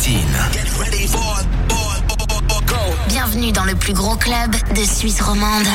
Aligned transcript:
platine. 0.00 1.79
Bienvenue 3.22 3.52
dans 3.52 3.64
le 3.64 3.74
plus 3.74 3.92
gros 3.92 4.16
club 4.16 4.50
de 4.74 4.82
Suisse 4.82 5.20
romande. 5.20 5.66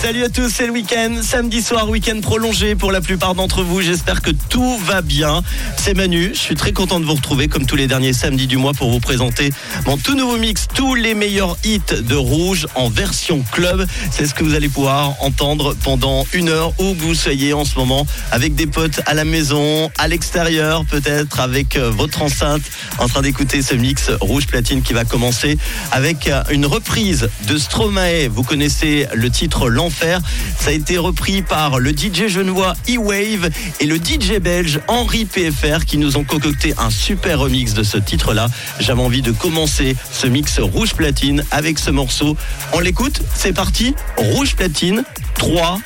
Salut 0.00 0.22
à 0.22 0.28
tous, 0.28 0.48
c'est 0.48 0.66
le 0.66 0.72
week-end, 0.72 1.16
samedi 1.20 1.60
soir, 1.60 1.88
week-end 1.88 2.20
prolongé 2.20 2.76
pour 2.76 2.92
la 2.92 3.00
plupart 3.00 3.34
d'entre 3.34 3.64
vous. 3.64 3.82
J'espère 3.82 4.22
que 4.22 4.30
tout 4.30 4.78
va 4.78 5.02
bien. 5.02 5.42
C'est 5.76 5.94
Manu, 5.94 6.30
je 6.32 6.38
suis 6.38 6.54
très 6.54 6.72
content 6.72 7.00
de 7.00 7.04
vous 7.04 7.14
retrouver 7.14 7.48
comme 7.48 7.66
tous 7.66 7.74
les 7.74 7.88
derniers 7.88 8.12
samedis 8.12 8.46
du 8.46 8.56
mois 8.56 8.72
pour 8.72 8.88
vous 8.88 9.00
présenter 9.00 9.50
mon 9.84 9.96
tout 9.96 10.14
nouveau 10.14 10.36
mix, 10.36 10.68
tous 10.72 10.94
les 10.94 11.14
meilleurs 11.14 11.56
hits 11.64 11.80
de 11.90 12.14
Rouge 12.14 12.68
en 12.76 12.88
version 12.88 13.44
club. 13.50 13.84
C'est 14.12 14.26
ce 14.26 14.34
que 14.34 14.44
vous 14.44 14.54
allez 14.54 14.68
pouvoir 14.68 15.16
entendre 15.22 15.74
pendant 15.82 16.24
une 16.32 16.50
heure 16.50 16.72
où 16.78 16.94
vous 16.94 17.16
soyez 17.16 17.52
en 17.52 17.64
ce 17.64 17.76
moment 17.78 18.06
avec 18.30 18.54
des 18.54 18.68
potes 18.68 19.00
à 19.06 19.14
la 19.14 19.24
maison, 19.24 19.90
à 19.98 20.06
l'extérieur, 20.06 20.84
peut-être 20.84 21.40
avec 21.40 21.74
euh, 21.74 21.90
votre 21.90 22.22
enceinte 22.22 22.62
en 22.98 23.08
train 23.08 23.22
d'écouter 23.22 23.60
ce 23.60 23.74
mix 23.74 24.10
Rouge 24.20 24.46
Platine 24.46 24.82
qui 24.82 24.92
va 24.92 25.04
commencer 25.04 25.58
avec 25.90 26.28
euh, 26.28 26.44
une 26.50 26.64
reprise 26.64 26.91
de 26.94 27.56
Stromae. 27.56 28.28
Vous 28.28 28.42
connaissez 28.42 29.06
le 29.14 29.30
titre 29.30 29.70
L'Enfer. 29.70 30.20
Ça 30.60 30.68
a 30.68 30.72
été 30.72 30.98
repris 30.98 31.40
par 31.40 31.78
le 31.78 31.90
DJ 31.90 32.28
genevois 32.28 32.74
E-Wave 32.86 33.48
et 33.80 33.86
le 33.86 33.96
DJ 33.96 34.38
belge 34.40 34.78
Henri 34.88 35.24
PFR 35.24 35.86
qui 35.86 35.96
nous 35.96 36.18
ont 36.18 36.24
concocté 36.24 36.74
un 36.76 36.90
super 36.90 37.38
remix 37.38 37.72
de 37.72 37.82
ce 37.82 37.96
titre-là. 37.96 38.48
J'avais 38.78 39.00
envie 39.00 39.22
de 39.22 39.32
commencer 39.32 39.96
ce 40.12 40.26
mix 40.26 40.58
Rouge 40.58 40.92
Platine 40.92 41.44
avec 41.50 41.78
ce 41.78 41.90
morceau. 41.90 42.36
On 42.74 42.80
l'écoute 42.80 43.22
C'est 43.34 43.54
parti. 43.54 43.94
Rouge 44.18 44.54
Platine. 44.54 45.02
3, 45.36 45.80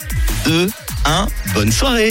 2, 0.47 0.69
1. 1.05 1.27
Bonne 1.55 1.71
soirée. 1.71 2.11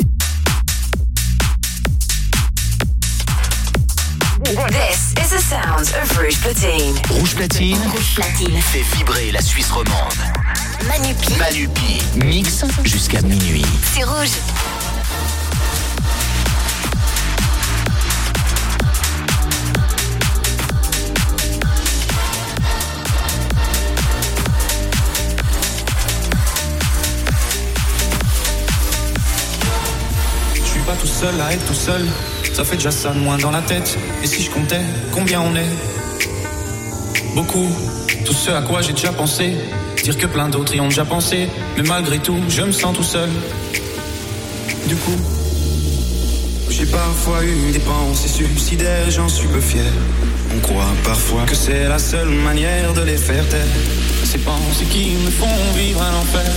Sounds 5.48 5.94
of 5.94 6.18
Rouge 6.18 6.40
Platine. 6.40 6.96
Rouge 7.08 7.36
platine 7.36 7.78
Rouge 7.92 8.16
platine. 8.16 8.60
fait 8.62 8.82
vibrer 8.98 9.32
la 9.32 9.44
Suisse 9.44 9.70
romande. 9.70 9.86
Manupi. 10.88 11.36
Manupi, 11.38 12.02
mix 12.16 12.66
jusqu'à 12.84 13.22
minuit. 13.22 13.64
C'est 13.94 14.04
rouge. 14.04 14.30
Je 30.56 30.62
suis 30.62 30.80
pas 30.80 30.96
tout 30.96 31.06
seul 31.06 31.40
à 31.40 31.54
être 31.54 31.66
tout 31.68 31.76
seul. 31.76 32.04
Ça 32.56 32.64
fait 32.64 32.78
déjà 32.78 32.90
ça 32.90 33.12
de 33.12 33.20
moins 33.20 33.38
dans 33.38 33.52
la 33.52 33.60
tête. 33.60 33.98
Et 34.24 34.28
si 34.28 34.42
je 34.42 34.50
comptais 34.50 34.80
combien 35.12 35.42
on 35.42 35.54
est? 35.58 35.68
Beaucoup. 37.36 37.68
Tout 38.24 38.32
ce 38.32 38.50
à 38.50 38.62
quoi 38.62 38.82
j'ai 38.82 38.94
déjà 38.94 39.12
pensé. 39.12 39.56
Dire 40.02 40.18
que 40.18 40.26
plein 40.26 40.48
d'autres 40.48 40.74
y 40.74 40.80
ont 40.80 40.88
déjà 40.88 41.04
pensé. 41.04 41.50
Mais 41.76 41.84
malgré 41.84 42.18
tout, 42.18 42.38
je 42.48 42.62
me 42.62 42.72
sens 42.72 42.96
tout 42.96 43.04
seul. 43.04 43.30
Du 44.88 44.96
coup, 44.96 45.18
j'ai 46.70 46.86
parfois 46.86 47.44
eu 47.44 47.74
des 47.74 47.80
pensées 47.80 48.30
suicidaires, 48.30 49.12
j'en 49.12 49.28
suis 49.28 49.50
peu 49.50 49.60
fier. 49.60 49.92
On 50.56 50.60
croit 50.62 50.94
parfois 51.04 51.44
que 51.46 51.56
c'est 51.56 51.90
la 51.90 52.00
seule 52.00 52.30
manière 52.30 52.94
de 52.94 53.02
les 53.02 53.18
faire 53.18 53.46
taire. 53.50 53.68
Ces 54.24 54.38
pensées 54.38 54.86
qui 54.90 55.10
me 55.26 55.30
font 55.30 55.74
vivre 55.76 56.02
un 56.02 56.22
enfer. 56.22 56.52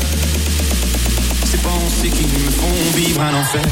Ces 1.44 1.58
pensées 1.58 2.10
qui 2.10 2.22
me 2.22 2.50
font 2.52 2.96
vivre 2.96 3.20
un 3.20 3.34
enfer. 3.34 3.62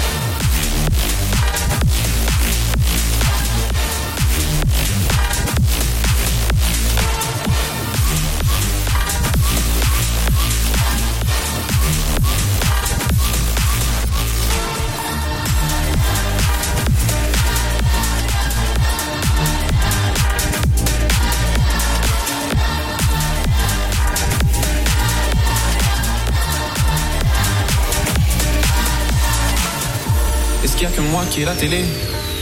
Qui 31.25 31.43
ai 31.43 31.45
la 31.45 31.55
télé 31.55 31.85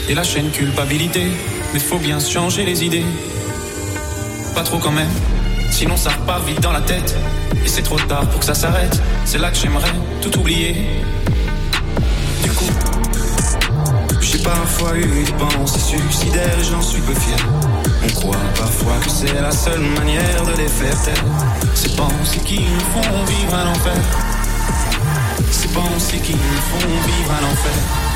et 0.08 0.14
la 0.14 0.24
chaîne 0.24 0.50
culpabilité 0.50 1.26
Mais 1.72 1.78
faut 1.78 1.98
bien 1.98 2.18
changer 2.18 2.64
les 2.64 2.84
idées. 2.84 3.04
Pas 4.54 4.62
trop 4.62 4.78
quand 4.78 4.92
même, 4.92 5.10
sinon 5.70 5.96
ça 5.96 6.10
repart 6.10 6.44
vite 6.46 6.60
dans 6.60 6.72
la 6.72 6.80
tête. 6.80 7.14
Et 7.64 7.68
c'est 7.68 7.82
trop 7.82 7.98
tard 7.98 8.28
pour 8.28 8.40
que 8.40 8.46
ça 8.46 8.54
s'arrête. 8.54 9.00
C'est 9.24 9.38
là 9.38 9.50
que 9.50 9.56
j'aimerais 9.56 9.90
tout 10.20 10.38
oublier. 10.38 10.86
Du 12.42 12.50
coup, 12.50 12.70
j'ai 14.20 14.38
parfois 14.38 14.96
eu 14.96 15.24
des 15.24 15.32
pensées 15.32 15.80
suicidaires, 15.80 16.62
j'en 16.70 16.82
suis 16.82 17.00
peu 17.00 17.14
fier. 17.14 17.36
On 18.04 18.08
croit 18.20 18.36
parfois 18.56 18.94
que 19.02 19.10
c'est 19.10 19.40
la 19.40 19.50
seule 19.50 19.80
manière 19.80 20.44
de 20.44 20.52
les 20.52 20.68
faire 20.68 21.02
taire. 21.02 21.24
Ces 21.74 21.90
pensées 21.90 22.40
qui 22.44 22.60
nous 22.60 23.02
font 23.02 23.24
vivre 23.24 23.54
un 23.54 23.68
enfer. 23.68 24.02
Ces 25.50 25.68
pensées 25.68 26.18
qui 26.18 26.32
nous 26.32 26.62
font 26.70 26.88
vivre 27.06 27.32
un 27.32 27.52
enfer. 27.52 28.13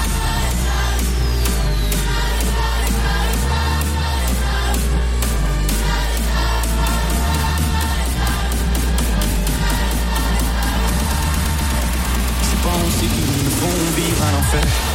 Vivre 14.51 14.88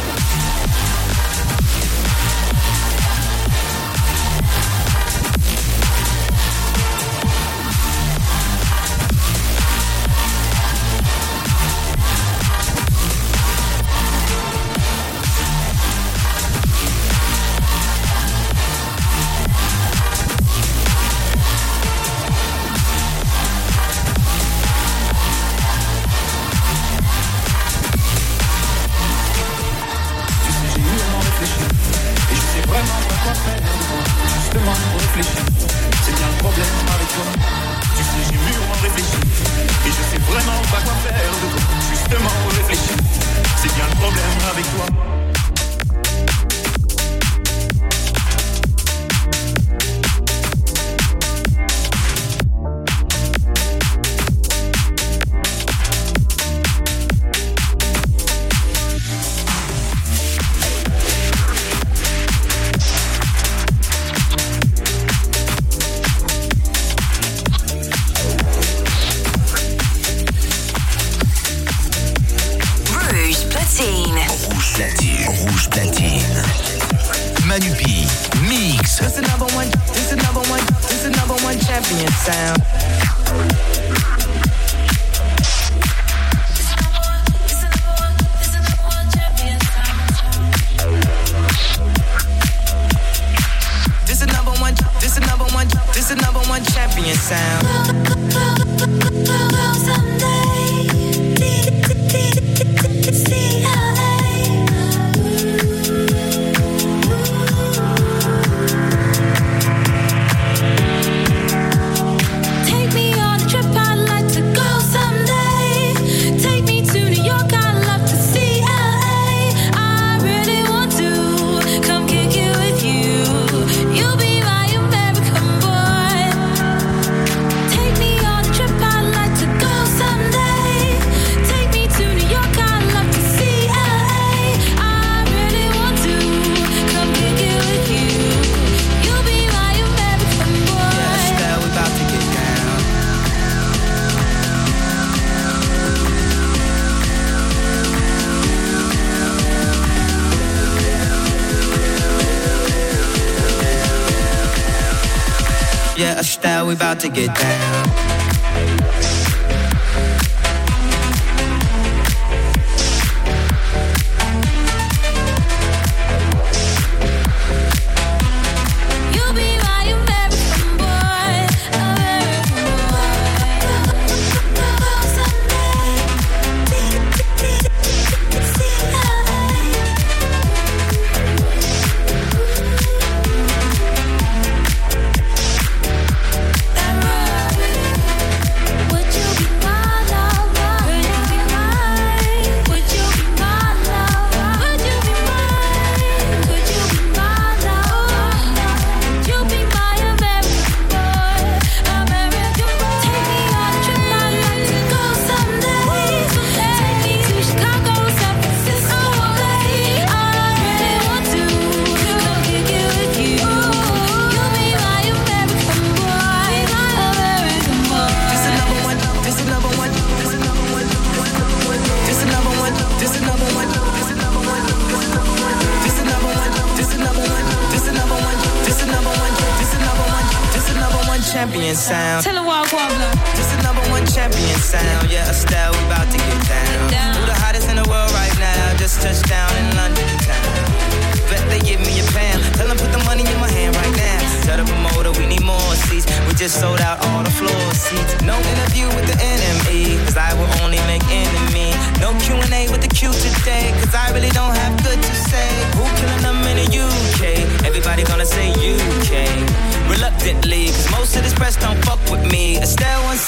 we 156.66 156.74
about 156.74 157.00
to 157.00 157.08
get 157.08 157.34
down. 157.34 158.23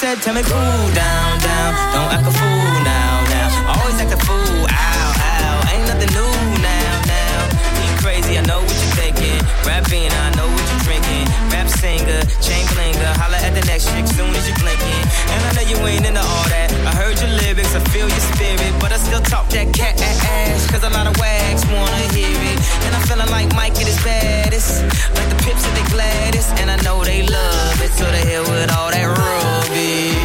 said, 0.07 0.23
tell 0.23 0.33
me 0.33 0.41
cool 0.43 0.85
down, 0.95 1.39
down. 1.39 1.71
Don't 1.93 2.11
act 2.15 2.27
a 2.27 2.31
fool 2.31 2.73
now, 2.83 3.25
now. 3.27 3.73
Always 3.73 3.99
act 3.99 4.13
a 4.13 4.19
fool, 4.25 4.63
ow, 4.69 5.27
ow. 5.31 5.71
Ain't 5.71 5.85
nothing 5.91 6.11
new 6.15 6.31
now, 6.63 6.93
now. 7.11 7.39
You 7.83 7.91
crazy, 7.99 8.37
I 8.37 8.41
know 8.47 8.61
what 8.61 8.77
you're 8.81 8.95
thinking. 9.01 9.39
Rapping, 9.67 10.11
I 10.23 10.29
know 10.37 10.47
what 10.47 10.65
you're 10.71 10.83
drinking 10.87 11.26
lip 11.67 11.79
singer, 11.79 12.21
chain 12.41 12.65
blinger. 12.71 13.11
holler 13.19 13.37
at 13.37 13.53
the 13.53 13.65
next 13.67 13.91
chick 13.91 14.07
soon 14.07 14.31
as 14.35 14.47
you 14.47 14.55
blinking. 14.55 15.03
And 15.31 15.39
I 15.47 15.51
know 15.55 15.65
you 15.67 15.77
ain't 15.87 16.05
into 16.05 16.19
all 16.19 16.47
that. 16.49 16.71
I 16.87 16.91
heard 16.95 17.19
your 17.19 17.29
lyrics, 17.29 17.75
I 17.75 17.79
feel 17.91 18.07
your 18.07 18.25
spirit, 18.33 18.73
but 18.79 18.91
I 18.91 18.97
still 18.97 19.21
talk 19.21 19.49
that 19.49 19.73
cat 19.73 19.99
ass. 20.01 20.69
Cause 20.71 20.83
a 20.83 20.89
lot 20.89 21.07
of 21.07 21.17
wags 21.19 21.65
wanna 21.67 22.07
hear 22.13 22.31
it. 22.31 22.59
And 22.85 22.95
I'm 22.95 23.03
feeling 23.07 23.29
like 23.29 23.53
Mike 23.55 23.75
at 23.75 23.87
his 23.87 24.01
baddest. 24.03 24.83
Like 25.15 25.29
the 25.29 25.39
pips 25.43 25.65
at 25.67 25.73
the 25.75 25.85
gladdest. 25.91 26.51
And 26.59 26.71
I 26.71 26.77
know 26.83 27.03
they 27.03 27.23
love 27.23 27.81
it, 27.81 27.91
so 27.91 28.05
the 28.05 28.23
hell 28.29 28.43
with 28.43 28.71
all 28.71 28.91
that 28.91 29.07
rubbish. 29.19 30.15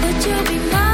But 0.00 0.16
you 0.26 0.36
be 0.48 0.58
mine. 0.72 0.93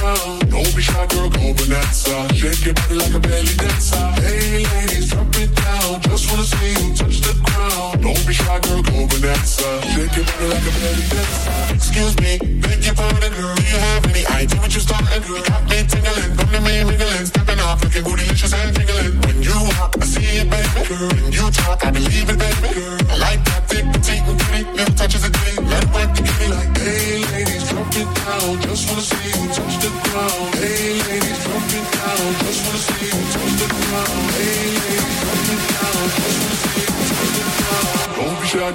don't 0.00 0.72
be 0.74 0.80
shy, 0.80 1.06
girl, 1.12 1.28
go 1.28 1.52
bonanza. 1.52 2.32
Shake 2.32 2.64
your 2.64 2.72
body 2.72 2.94
like 2.94 3.14
a 3.14 3.20
belly 3.20 3.52
dancer. 3.60 4.00
Hey, 4.24 4.64
ladies, 4.64 5.10
drop 5.10 5.28
it 5.36 5.54
down. 5.54 6.00
Just 6.08 6.24
wanna 6.30 6.44
see 6.44 6.72
you 6.72 6.94
touch 6.96 7.20
the 7.20 7.36
ground. 7.44 8.00
Don't 8.00 8.26
be 8.26 8.32
shy, 8.32 8.58
girl, 8.64 8.80
go 8.80 9.06
bonanza. 9.06 9.68
Shake 9.92 10.16
your 10.16 10.24
body 10.24 10.46
like 10.48 10.64
a 10.64 10.72
belly 10.80 11.04
dancer. 11.04 11.74
Excuse 11.74 12.16
me, 12.16 12.38
beg 12.64 12.80
your 12.80 12.94
pardon, 12.94 13.32
girl. 13.36 13.54
Do 13.54 13.62
you 13.62 13.76
have 13.76 14.06
any 14.06 14.24
idea 14.40 14.58
what 14.60 14.72
you're 14.72 14.80
starting? 14.80 15.22
You 15.28 15.44
got 15.44 15.68
me 15.68 15.84
tingling, 15.84 16.32
come 16.32 16.48
to 16.48 16.60
me 16.64 16.84
mingling, 16.84 17.26
stepping 17.26 17.60
off, 17.60 17.84
looking 17.84 18.02
bootylicious 18.02 18.56
and 18.56 18.72
tingling. 18.74 19.20
When 19.20 19.42
you 19.42 19.52
hop, 19.76 20.00
I 20.00 20.04
see 20.06 20.40
it, 20.40 20.48
baby. 20.48 20.96
When 20.96 21.32
you 21.32 21.50
talk, 21.50 21.84
I 21.84 21.90
believe 21.90 22.24
it, 22.24 22.38
baby. 22.38 22.59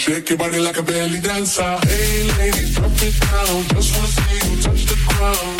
Shake 0.00 0.30
your 0.30 0.38
body 0.38 0.58
like 0.58 0.78
a 0.78 0.82
belly 0.82 1.20
dancer. 1.20 1.62
Hey 1.84 2.22
ladies, 2.38 2.74
drop 2.74 2.90
it 2.90 3.20
down. 3.20 3.62
Just 3.74 3.94
wanna 3.94 4.08
see 4.08 4.50
you 4.50 4.62
touch 4.62 4.86
the 4.86 4.96
ground. 5.14 5.59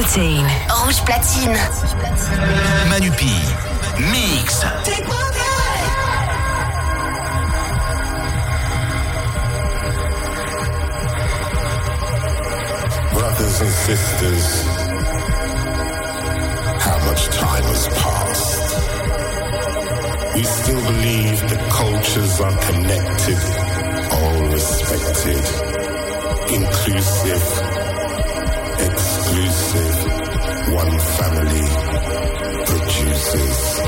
Platine. 0.00 0.48
Rouge 0.82 1.00
platine. 1.04 1.60
Manu 2.88 3.10
Py. 3.20 3.36
Mix. 4.10 4.64
Take 4.82 5.06
my. 5.06 5.20
Brothers 13.12 13.60
and 13.60 13.70
sisters, 13.70 14.46
how 16.80 16.98
much 17.04 17.22
time 17.36 17.64
has 17.64 17.88
passed? 18.00 18.62
We 20.34 20.42
still 20.44 20.82
believe 20.82 21.40
that 21.50 21.62
cultures 21.70 22.40
are 22.40 22.56
connected, 22.68 23.40
all 24.16 24.40
respected, 24.48 25.44
inclusive, 26.58 27.44
exclusive, 28.80 29.89
one 30.72 30.98
family 30.98 31.66
produces. 32.66 33.78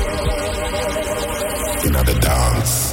Another 1.85 2.19
dance. 2.19 2.92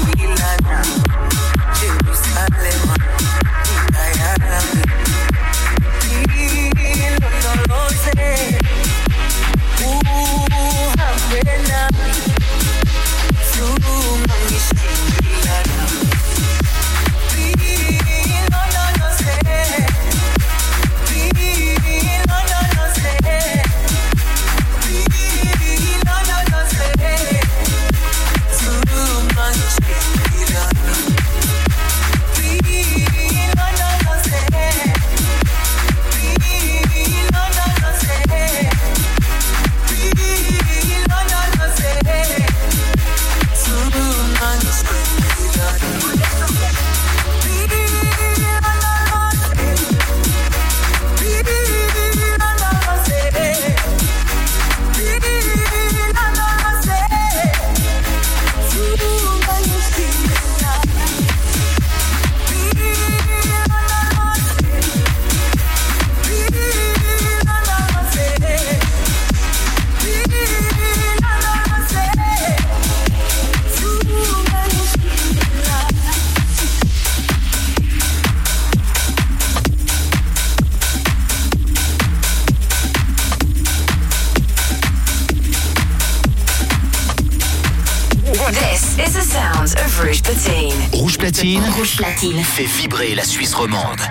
fait 92.51 92.65
vibrer 92.65 93.15
la 93.15 93.23
Suisse 93.23 93.53
romande. 93.53 94.01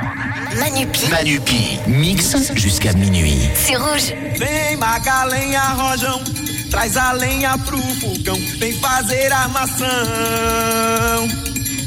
Manupi. 0.58 1.08
Manupi, 1.10 1.78
mix 1.86 2.34
jusqu'à 2.54 2.94
minuit. 2.94 3.50
C'est 3.54 3.76
rouge. 3.76 4.14
Vem 4.38 4.78
maga 4.78 5.26
lenha, 5.26 5.60
rojão. 5.74 6.22
Traz 6.70 6.96
a 6.96 7.12
lenha 7.12 7.58
pro 7.58 7.78
fogão. 8.00 8.38
Vem 8.58 8.72
fazer 8.80 9.30
armação. 9.30 9.86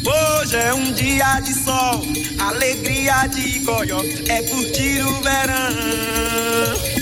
Hoje 0.06 0.56
é 0.56 0.74
um 0.76 0.92
dia 0.94 1.40
de 1.40 1.54
sol. 1.56 2.06
Alegria 2.40 3.26
de 3.28 3.60
goió. 3.60 4.02
É 4.30 4.44
curtir 4.44 5.02
o 5.02 5.22
verão. 5.24 6.93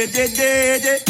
Dê, 0.00 0.06
dê, 0.06 0.28
dê, 0.28 0.78
dê, 0.78 1.09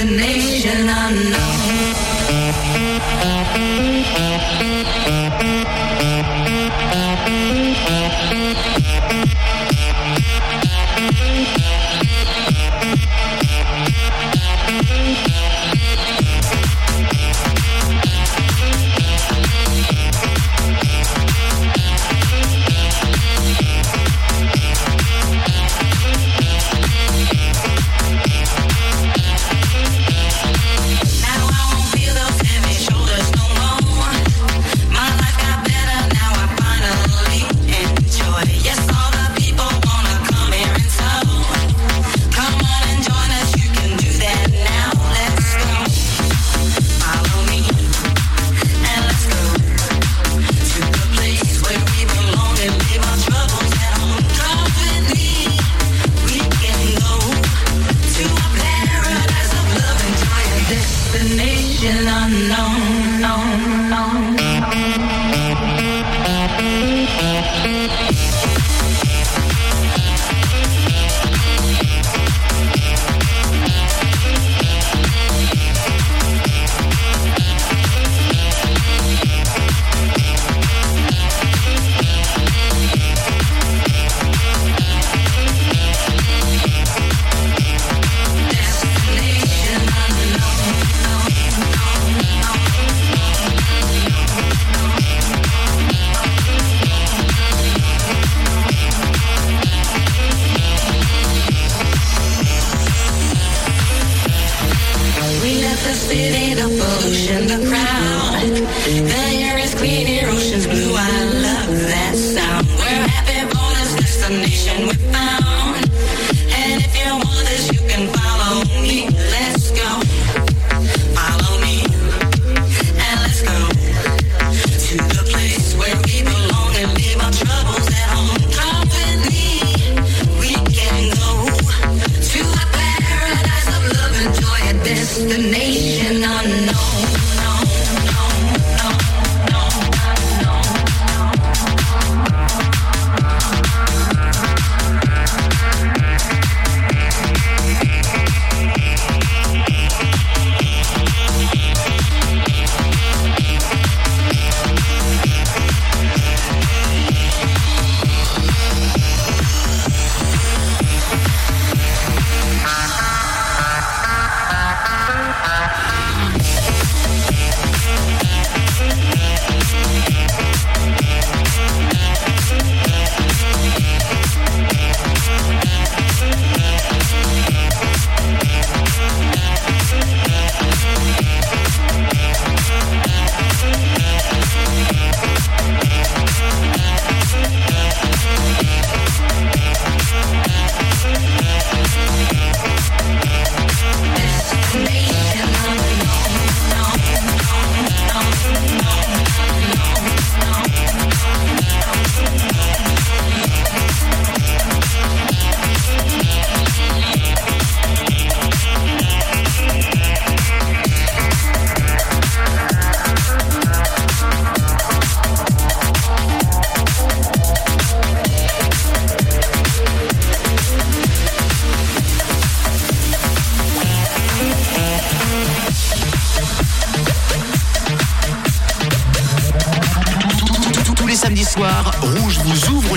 destination 0.00 0.88
unknown. 0.88 1.60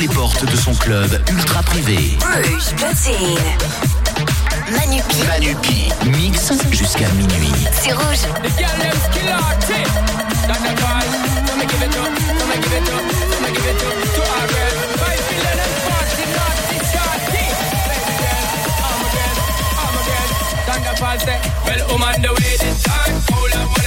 les 0.03 0.09
portes 0.09 0.43
de 0.43 0.57
son 0.57 0.73
club 0.73 1.09
ultra 1.29 1.63
privé. 1.63 2.17
Bruges 2.19 2.75
Platine. 2.75 3.39
Manupi. 4.69 5.23
Manupi. 5.27 5.89
Mix 6.05 6.51
jusqu'à 6.71 7.07
minuit. 7.09 7.53
C'est 7.71 7.93
rouge. 7.93 8.03
I'm 22.95 23.82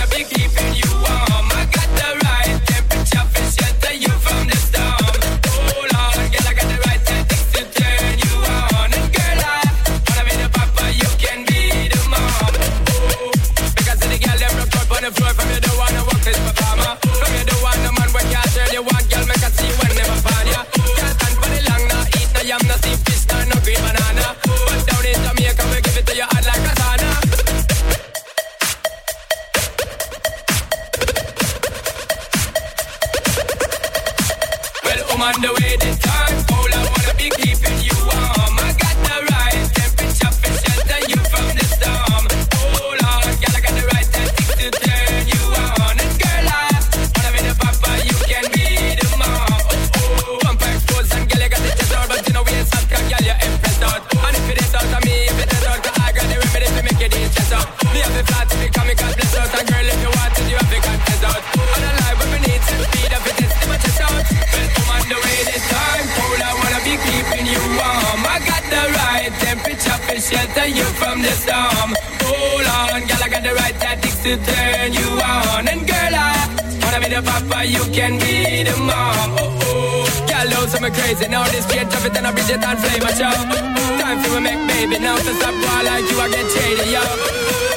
get 73.76 73.84
that 73.84 73.96
dick 74.00 74.16
to 74.24 74.32
turn 74.40 74.92
you 74.92 75.08
on. 75.20 75.68
And 75.68 75.82
girl, 75.84 76.14
I 76.16 76.32
wanna 76.80 76.98
be 77.00 77.08
the 77.12 77.20
papa, 77.20 77.64
you 77.64 77.82
can 77.92 78.18
be 78.18 78.64
the 78.64 78.76
mom. 78.80 79.36
Oh 79.36 79.52
oh, 79.52 80.04
girl, 80.28 80.48
those 80.48 80.74
are 80.74 80.82
me 80.82 80.90
crazy. 80.90 81.28
Now 81.28 81.44
this 81.52 81.64
shit 81.68 81.88
tougher 81.90 82.08
than 82.08 82.24
a 82.26 82.32
Bridget 82.32 82.64
on 82.64 82.76
Flame 82.80 83.06
show. 83.16 83.28
Oh, 83.28 83.52
oh. 83.52 84.00
Time 84.00 84.18
for 84.24 84.36
a 84.36 84.40
make 84.40 84.62
baby 84.68 84.98
now, 84.98 85.16
cause 85.16 85.40
I 85.40 85.50
ball 85.52 85.82
like 85.84 86.06
you, 86.08 86.16
I 86.20 86.28
get 86.28 86.46
shady, 86.52 86.90
yo. 86.92 87.02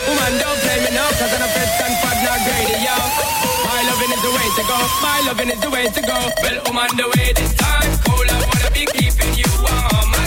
Woman, 0.08 0.34
don't 0.40 0.60
play 0.64 0.80
me 0.86 0.92
now, 0.96 1.10
cause 1.20 1.32
I'm 1.32 1.44
a 1.44 1.50
fit 1.52 1.70
and 1.84 1.96
fuck 2.02 2.18
not 2.24 2.40
greedy, 2.48 2.78
yo. 2.86 2.96
My 3.68 3.80
loving 3.88 4.12
is 4.16 4.22
the 4.24 4.32
way 4.36 4.48
to 4.56 4.64
go, 4.68 4.78
my 5.04 5.18
loving 5.28 5.50
is 5.52 5.60
the 5.60 5.70
way 5.70 5.86
to 5.88 6.02
go. 6.02 6.18
Well, 6.44 6.58
woman, 6.68 6.92
the 6.96 7.08
way 7.16 7.28
this 7.36 7.54
time 7.56 7.92
cold, 8.08 8.28
I 8.28 8.38
wanna 8.48 8.70
be 8.72 8.84
keeping 8.96 9.34
you 9.36 9.50
warm. 9.64 10.19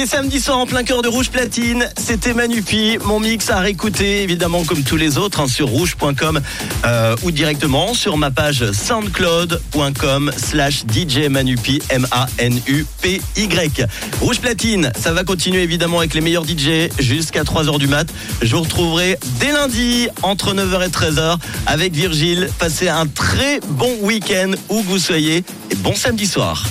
C'est 0.00 0.06
samedi 0.06 0.40
soir 0.40 0.56
en 0.56 0.64
plein 0.64 0.82
cœur 0.82 1.02
de 1.02 1.08
Rouge 1.08 1.28
Platine. 1.28 1.86
C'était 1.98 2.32
Manupi. 2.32 2.96
Mon 3.04 3.20
mix 3.20 3.50
à 3.50 3.60
réécouter, 3.60 4.22
évidemment, 4.22 4.64
comme 4.64 4.82
tous 4.82 4.96
les 4.96 5.18
autres, 5.18 5.40
hein, 5.40 5.46
sur 5.46 5.68
rouge.com 5.68 6.40
euh, 6.86 7.16
ou 7.22 7.30
directement 7.30 7.92
sur 7.92 8.16
ma 8.16 8.30
page 8.30 8.72
soundcloud.com 8.72 10.32
slash 10.38 10.84
DJ 10.90 11.28
Manupi, 11.28 11.82
M-A-N-U-P-Y. 11.90 13.86
Rouge 14.22 14.40
Platine, 14.40 14.90
ça 14.98 15.12
va 15.12 15.22
continuer 15.22 15.62
évidemment 15.62 15.98
avec 15.98 16.14
les 16.14 16.22
meilleurs 16.22 16.46
DJ 16.46 16.88
jusqu'à 16.98 17.42
3h 17.42 17.78
du 17.78 17.86
mat. 17.86 18.08
Je 18.40 18.56
vous 18.56 18.62
retrouverai 18.62 19.18
dès 19.38 19.52
lundi 19.52 20.08
entre 20.22 20.54
9h 20.54 20.86
et 20.86 20.88
13h 20.88 21.36
avec 21.66 21.92
Virgile. 21.92 22.48
Passez 22.58 22.88
un 22.88 23.06
très 23.06 23.60
bon 23.68 23.94
week-end 24.00 24.52
où 24.70 24.80
vous 24.80 24.98
soyez 24.98 25.44
et 25.70 25.74
bon 25.74 25.94
samedi 25.94 26.26
soir. 26.26 26.64